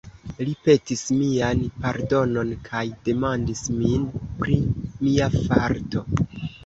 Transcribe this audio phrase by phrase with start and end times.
[0.45, 4.09] Li petis mian pardonon, kaj demandis min
[4.41, 4.59] pri
[5.07, 6.05] mia farto.